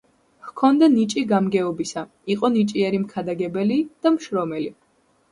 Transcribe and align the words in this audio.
ჰქონდა 0.45 0.87
ნიჭი 0.93 1.21
გამგეობისა, 1.31 2.03
იყო 2.35 2.49
ნიჭიერი 2.55 3.01
მქადაგებელი 3.03 3.77
და 4.07 4.13
მშრომელი. 4.17 4.73